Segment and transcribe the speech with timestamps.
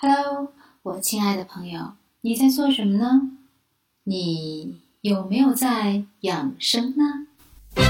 [0.00, 0.52] Hello，
[0.84, 3.20] 我亲爱的朋友，你在做什么呢？
[4.04, 7.82] 你有没有在养生呢？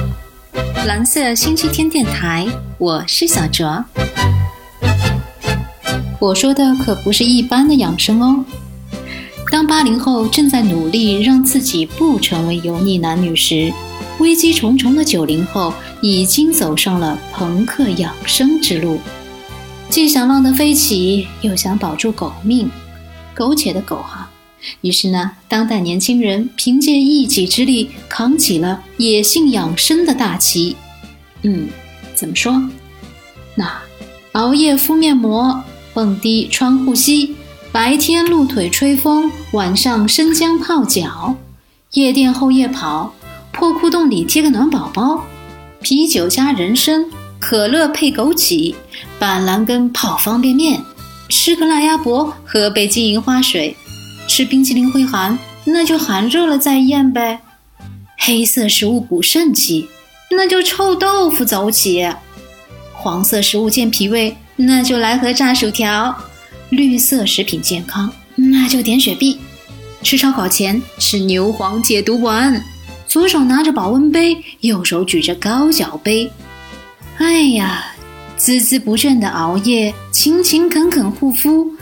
[0.87, 2.47] 蓝色星期天电台，
[2.79, 3.85] 我是小卓。
[6.19, 8.43] 我说的可不是一般的养生哦。
[9.53, 13.71] 当八零后正在努力让自己不成为油腻男女时，
[14.19, 18.98] 危机重重的九零后已经走上了朋克养生之路。
[19.91, 22.70] 既想浪得飞起，又想保住狗命，
[23.34, 24.29] 苟且的狗哈。
[24.83, 30.77] 于是呢，当代年轻人凭借一己之力扛起了野性养生的大旗。
[31.43, 31.69] 嗯，
[32.15, 32.69] 怎么说？
[33.55, 33.80] 那
[34.32, 37.34] 熬夜敷面膜，蹦迪穿护膝，
[37.73, 41.34] 白天露腿吹风，晚上生姜泡脚，
[41.93, 43.15] 夜店后夜跑，
[43.52, 45.24] 破裤洞里贴个暖宝宝，
[45.80, 47.07] 啤酒加人参。
[47.41, 48.74] 可乐配枸杞，
[49.18, 50.80] 板蓝根泡方便面，
[51.28, 53.76] 吃个辣鸭脖，喝杯金银花水，
[54.28, 57.40] 吃冰淇淋会寒，那就寒热了再咽呗。
[58.16, 59.88] 黑色食物补肾气，
[60.30, 62.09] 那就臭豆腐走起。
[62.93, 66.15] 黄色食物健脾胃，那就来盒炸薯条。
[66.71, 69.39] 绿色食品健康，那就点雪碧。
[70.03, 72.62] 吃烧烤前吃牛黄解毒丸，
[73.06, 76.31] 左手拿着保温杯，右手举着高脚杯。
[77.17, 77.84] 哎呀，
[78.39, 81.72] 孜孜不倦的熬夜，勤勤恳恳护肤，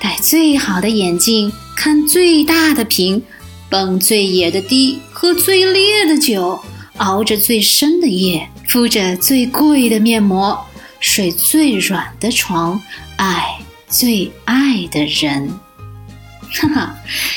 [0.00, 3.20] 戴最好的眼镜，看最大的屏，
[3.68, 6.60] 蹦最野的迪，喝最烈的酒，
[6.98, 10.56] 熬着最深的夜，敷着最贵的面膜，
[11.00, 12.80] 睡最软的床，
[13.16, 15.50] 爱最爱的人。
[16.52, 16.94] 哈哈，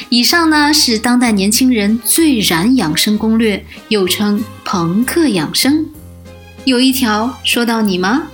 [0.09, 5.83] 以上呢是当代年轻人最燃养生攻略，又称朋克养生。
[6.66, 8.28] 有一条说到你吗？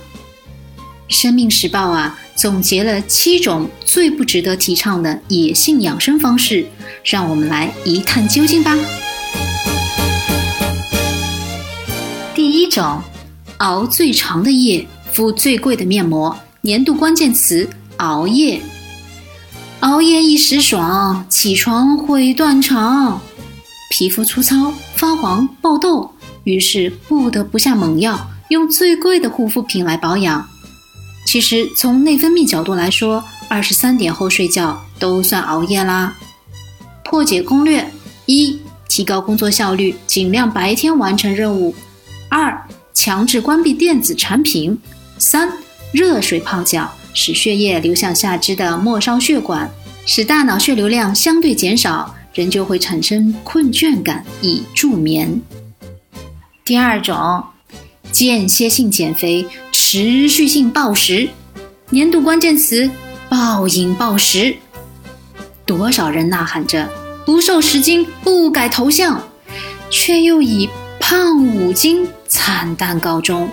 [1.08, 6.66] 生命时报啊，总结了七种最不值得提倡的野性养生方式，
[7.04, 8.76] 让我们来一探究竟吧。
[12.34, 13.02] 第一种，
[13.58, 16.36] 熬最长的夜，敷最贵的面膜。
[16.62, 17.68] 年度关键词：
[17.98, 18.60] 熬夜。
[19.80, 23.20] 熬夜一时爽，起床会断肠，
[23.90, 26.10] 皮肤粗糙、发黄、爆痘。
[26.44, 30.48] 于是不得不下猛药，用最贵的护肤品来保养。
[31.24, 36.16] 其实从内分泌角度来说，二十三点后睡觉都算熬夜啦。
[37.04, 37.90] 破解攻略：
[38.26, 38.58] 一、
[38.88, 41.74] 提高工作效率，尽量白天完成任务；
[42.28, 44.76] 二、强制关闭电子产品；
[45.18, 45.50] 三、
[45.92, 49.70] 热水泡脚，使血液流向下肢的末梢血管，
[50.06, 55.40] 使大脑血流量相对减少，人就会产生困倦感，以助眠。
[56.64, 57.44] 第二种，
[58.10, 59.46] 间歇性减肥，
[59.86, 61.28] 持续性暴食。
[61.90, 62.90] 年度关键词：
[63.28, 64.56] 暴饮暴食。
[65.66, 66.88] 多少人呐喊着
[67.26, 69.22] 不瘦十斤不改头像，
[69.90, 73.46] 却又以胖五斤惨淡告终。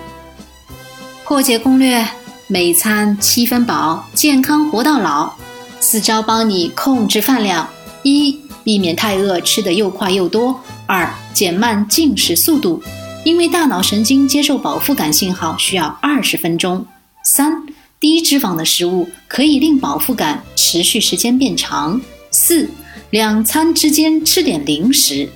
[1.22, 2.02] 破解攻略：
[2.46, 5.34] 每餐七分饱，健康活到老。
[5.80, 7.68] 四招帮你控制饭量：
[8.04, 10.54] 一、避免太饿，吃得又快又多；
[10.86, 12.82] 二、减慢进食速度。
[13.24, 16.84] 因为大脑神经接受饱腹感信号需要二十分钟。
[17.24, 17.62] 三、
[18.00, 22.00] 低脂肪的食物可以令饱腹感持续时间变长。
[22.32, 22.68] 四、
[23.10, 25.28] 两餐之间吃点零食。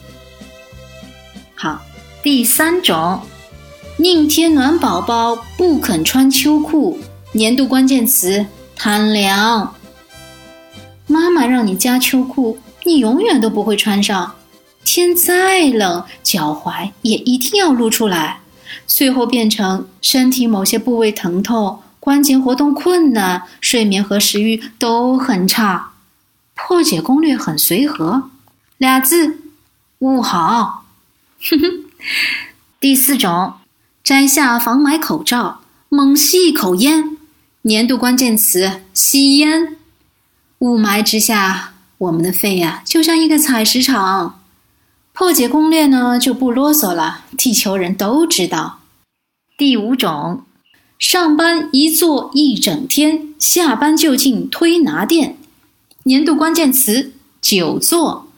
[1.55, 1.81] 好，
[2.23, 3.21] 第三种，
[3.99, 6.99] 宁贴暖宝宝不肯穿秋裤。
[7.33, 9.75] 年度关键词：贪凉。
[11.07, 14.35] 妈妈让你加秋裤，你永远都不会穿上。
[14.87, 18.39] 天再冷，脚踝也一定要露出来，
[18.87, 25.91] 最后变成身体某些部位疼痛、关节活动困难、睡眠和食欲都很差。
[26.55, 28.31] 破解攻略很随和，
[28.79, 29.41] 俩字：
[29.99, 30.85] 捂好。
[32.79, 33.55] 第四种，
[34.05, 37.19] 摘下防霾口罩，猛吸一口烟。
[37.63, 39.77] 年度关键词：吸烟。
[40.60, 44.41] 雾霾之下，我们的肺呀，就像一个采石场。
[45.18, 48.80] 破解攻略呢就不啰嗦了，地球人都知道。
[49.57, 50.42] 第五种，
[50.98, 55.39] 上班一坐一整天，下班就进推拿店。
[56.03, 58.28] 年度关键词：久坐。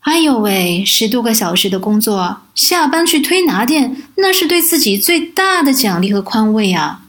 [0.00, 7.04] 哎呦喂，十多个小时的工作，下班去推拿店，那是对自己最大的奖励和宽慰啊！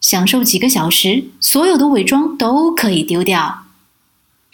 [0.00, 3.63] 享受几个小时，所有的伪装都可以丢掉。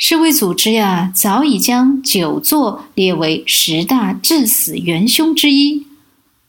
[0.03, 5.87] 世卫组织呀，早已将久坐列为十大致死元凶之一。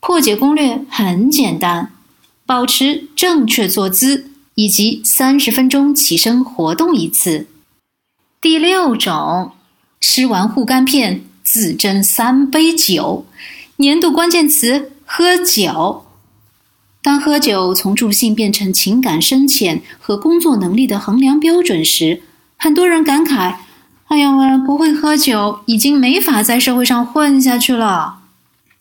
[0.00, 1.92] 破解攻略很简单：
[2.46, 7.46] 保持正确坐姿，以及三十分钟起身活动一次。
[8.40, 9.52] 第六种，
[10.00, 13.26] 吃完护肝片自斟三杯酒。
[13.76, 16.06] 年度关键词：喝酒。
[17.02, 22.22] 当喝酒从助兴变成情感深浅和工作能力的衡量标准时，
[22.62, 23.56] 很多人感慨
[24.06, 28.20] ：“哎呀，我不会喝酒，已经没法在社会上混下去了。”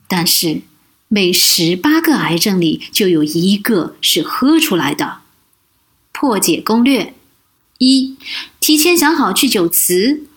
[0.07, 0.62] 但是，
[1.07, 5.22] 每十八个癌症里就有一个是喝出来的。
[6.12, 7.16] 破解攻略：
[7.80, 8.16] 一、
[8.60, 10.28] 提前想好拒酒词，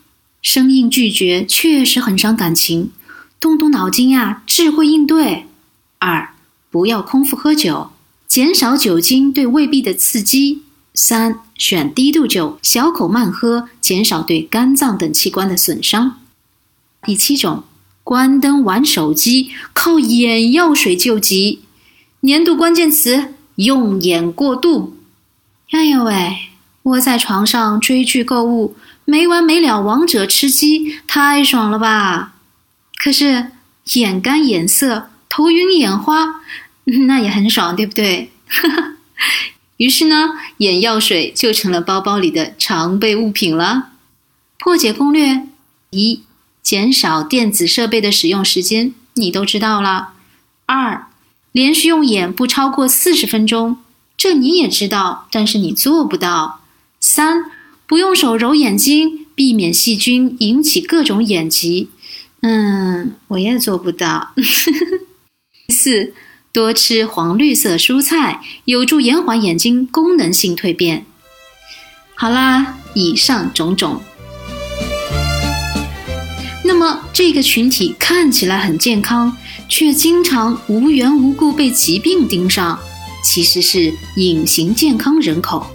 [0.41, 2.93] 生硬拒绝确实很伤感情，
[3.39, 5.45] 动动脑筋呀，智慧应对。
[5.99, 6.31] 二。
[6.71, 7.91] 不要空腹喝酒，
[8.27, 10.63] 减少酒精对胃壁的刺激。
[10.95, 16.21] 三、选低度酒，小口慢喝，减少对肝脏等器官的损伤。
[17.03, 17.65] 第七种，
[18.05, 21.65] 关灯玩手机，靠眼药水救急。
[22.21, 24.97] 年度关键词：用眼过度。
[25.71, 26.37] 哎呦喂，
[26.85, 32.35] 窝在床上追剧购物，没完没了王者吃鸡，太爽了吧？
[32.97, 33.49] 可是
[33.95, 36.41] 眼干眼涩，头晕眼花。
[37.09, 38.31] 那也很爽，对不对？
[39.77, 43.91] 于是呢，眼药水就成了包包里的常备物品了。
[44.59, 45.49] 破解攻略
[45.91, 46.23] 一：
[46.63, 50.15] 减少电子设备的使用时间，你都知道了。
[50.67, 51.09] 二：
[51.53, 53.79] 连续用眼不超过四十分钟，
[54.17, 56.61] 这你也知道，但是你做不到。
[57.01, 57.45] 三：
[57.87, 61.91] 不用手揉眼睛，避免细菌引起各种眼疾。
[62.41, 64.33] 嗯，我也做不到。
[65.69, 66.15] 四。
[66.55, 71.05] 多吃黄绿色蔬菜，有助延缓眼睛功能性蜕变。
[72.15, 74.01] 好啦，以上种种。
[76.63, 79.37] 那么，这个群体看起来很健康，
[79.69, 82.79] 却经常无缘无故被疾病盯上，
[83.25, 85.67] 其实是隐形健康人口，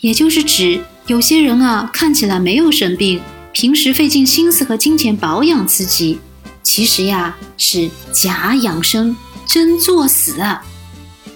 [0.00, 3.22] 也就是指有些人啊，看起来没有生病，
[3.52, 6.18] 平时费尽心思和金钱保养自己，
[6.62, 9.16] 其实呀是假养生。
[9.46, 10.64] 真作死啊！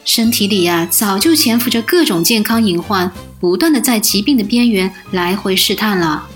[0.05, 6.27] 身体里呀，早就潜伏着各种健康隐患，不断的在疾病的边缘来回试探了。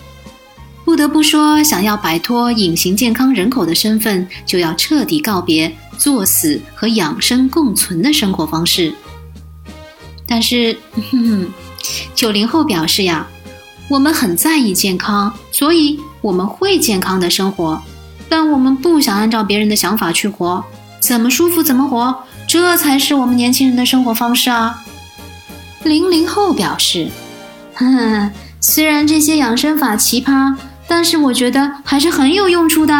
[0.84, 8.94] 不得不说，想要摆脱隐形健康人口的身份，就要彻底告别作死和养生共存的生活方式。
[10.26, 10.76] 但是，
[12.14, 13.26] 九零后表示呀，
[13.88, 17.80] 我们很在意健康，所以我们会健康的生活，
[18.28, 20.62] 但我们不想按照别人的想法去活。
[21.02, 24.84] 怎么舒服怎么活，这才是我们年轻人的生活方式啊！
[25.82, 27.08] 零零后表示，
[27.74, 30.54] 哼，虽然这些养生法奇葩，
[30.86, 32.94] 但是我觉得还是很有用处的。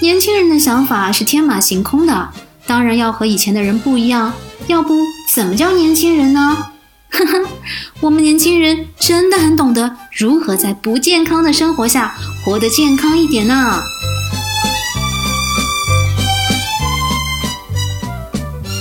[0.00, 2.30] 年轻人的想法是天马行空的，
[2.66, 4.32] 当然要和以前的人不一样，
[4.66, 4.94] 要不
[5.34, 6.68] 怎么叫年轻人呢？
[7.12, 7.48] 呵呵，
[8.00, 12.14] 我们年轻人真的很懂得如何在不健康的生活下
[12.44, 13.78] 活得健康一点呢。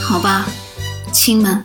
[0.05, 0.45] 好吧，
[1.11, 1.63] 亲们，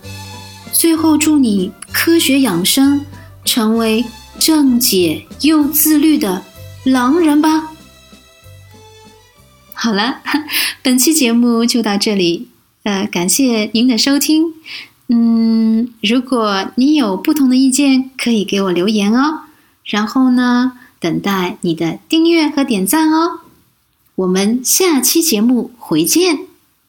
[0.72, 3.04] 最后祝你科学养生，
[3.44, 4.04] 成为
[4.38, 6.44] 正解又自律的
[6.84, 7.72] 狼人吧。
[9.74, 10.22] 好了，
[10.82, 12.48] 本期节目就到这里，
[12.84, 14.54] 呃，感谢您的收听。
[15.08, 19.42] 嗯，如果你有不同的意见，可以给我留言哦。
[19.84, 23.40] 然后呢，等待你的订阅和点赞哦。
[24.14, 26.46] 我们下期节目回见。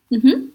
[0.10, 0.50] 嗯哼。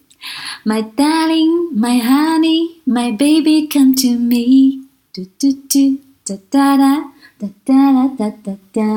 [0.64, 4.83] My darling, my honey, my baby, come to me.
[5.12, 6.97] Do do do da da da
[7.38, 8.88] da da da da da